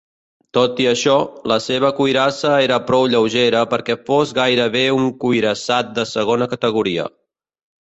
Tot 0.57 0.79
i 0.85 0.85
això, 0.91 1.17
la 1.51 1.57
seva 1.65 1.91
cuirassa 1.99 2.55
era 2.69 2.79
prou 2.87 3.05
lleugera 3.13 3.63
perquè 3.75 3.99
fos 4.09 4.33
gairebé 4.41 4.83
un 5.03 5.07
cuirassat 5.27 5.95
de 6.01 6.09
segona 6.17 6.51
categoria. 6.57 7.09